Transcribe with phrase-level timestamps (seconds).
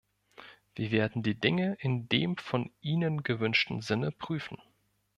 [0.73, 4.57] Wir werden die Dinge in dem von Ihnen gewünschten Sinne prüfen.